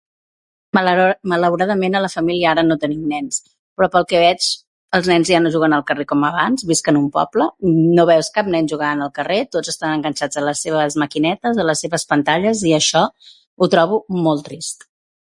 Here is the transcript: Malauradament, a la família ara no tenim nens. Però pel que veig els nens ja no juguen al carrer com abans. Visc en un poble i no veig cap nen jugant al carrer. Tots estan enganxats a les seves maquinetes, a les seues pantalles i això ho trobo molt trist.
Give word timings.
Malauradament, 1.31 1.97
a 1.97 1.99
la 2.05 2.09
família 2.13 2.47
ara 2.51 2.63
no 2.69 2.77
tenim 2.85 3.01
nens. 3.11 3.37
Però 3.79 3.87
pel 3.95 4.05
que 4.11 4.21
veig 4.23 4.47
els 4.99 5.09
nens 5.11 5.31
ja 5.33 5.41
no 5.45 5.51
juguen 5.57 5.75
al 5.79 5.83
carrer 5.91 6.07
com 6.13 6.25
abans. 6.29 6.65
Visc 6.71 6.89
en 6.93 6.97
un 7.01 7.05
poble 7.19 7.49
i 7.71 7.75
no 7.99 8.07
veig 8.11 8.31
cap 8.39 8.49
nen 8.55 8.71
jugant 8.75 9.05
al 9.07 9.13
carrer. 9.19 9.39
Tots 9.57 9.73
estan 9.75 9.95
enganxats 9.99 10.39
a 10.43 10.47
les 10.47 10.63
seves 10.69 10.99
maquinetes, 11.05 11.59
a 11.65 11.67
les 11.71 11.83
seues 11.85 12.07
pantalles 12.15 12.65
i 12.71 12.73
això 12.81 13.05
ho 13.63 13.71
trobo 13.77 14.01
molt 14.29 14.47
trist. 14.49 14.89